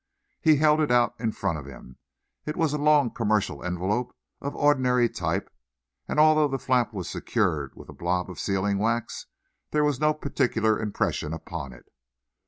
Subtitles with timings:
[0.41, 1.99] He held it out in front of him.
[2.43, 5.47] It was a long commercial envelope of ordinary type,
[6.07, 9.27] and although the flap was secured with a blob of sealing wax,
[9.69, 11.85] there was no particular impression upon it.